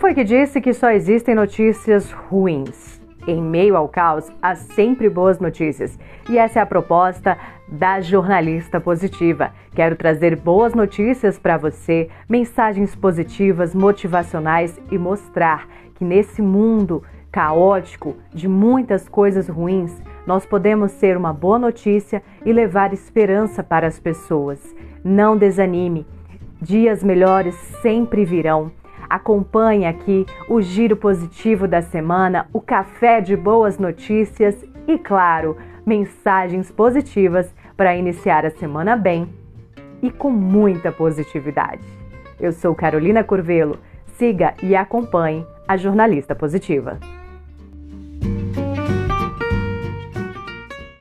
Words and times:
foi 0.00 0.14
que 0.14 0.24
disse 0.24 0.62
que 0.62 0.72
só 0.72 0.90
existem 0.90 1.34
notícias 1.34 2.10
ruins? 2.10 2.98
Em 3.28 3.40
meio 3.40 3.76
ao 3.76 3.86
caos, 3.86 4.32
há 4.40 4.54
sempre 4.54 5.10
boas 5.10 5.38
notícias. 5.38 5.98
E 6.26 6.38
essa 6.38 6.58
é 6.58 6.62
a 6.62 6.66
proposta 6.66 7.36
da 7.68 8.00
jornalista 8.00 8.80
positiva. 8.80 9.52
Quero 9.74 9.94
trazer 9.96 10.36
boas 10.36 10.72
notícias 10.72 11.38
para 11.38 11.58
você, 11.58 12.08
mensagens 12.26 12.96
positivas, 12.96 13.74
motivacionais 13.74 14.80
e 14.90 14.96
mostrar 14.96 15.68
que 15.96 16.04
nesse 16.04 16.40
mundo 16.40 17.02
caótico 17.30 18.16
de 18.32 18.48
muitas 18.48 19.06
coisas 19.06 19.50
ruins, 19.50 19.94
nós 20.26 20.46
podemos 20.46 20.92
ser 20.92 21.14
uma 21.14 21.34
boa 21.34 21.58
notícia 21.58 22.22
e 22.42 22.54
levar 22.54 22.94
esperança 22.94 23.62
para 23.62 23.86
as 23.86 24.00
pessoas. 24.00 24.74
Não 25.04 25.36
desanime. 25.36 26.06
Dias 26.58 27.04
melhores 27.04 27.54
sempre 27.82 28.24
virão. 28.24 28.79
Acompanhe 29.10 29.86
aqui 29.86 30.24
o 30.48 30.62
giro 30.62 30.96
positivo 30.96 31.66
da 31.66 31.82
semana, 31.82 32.46
o 32.52 32.60
café 32.60 33.20
de 33.20 33.34
boas 33.34 33.76
notícias 33.76 34.64
e, 34.86 34.96
claro, 34.96 35.56
mensagens 35.84 36.70
positivas 36.70 37.52
para 37.76 37.96
iniciar 37.96 38.46
a 38.46 38.50
semana 38.50 38.96
bem 38.96 39.28
e 40.00 40.12
com 40.12 40.30
muita 40.30 40.92
positividade. 40.92 41.82
Eu 42.38 42.52
sou 42.52 42.72
Carolina 42.72 43.24
Curvelo. 43.24 43.78
Siga 44.16 44.54
e 44.62 44.76
acompanhe 44.76 45.44
a 45.66 45.76
Jornalista 45.76 46.34
Positiva. 46.34 47.00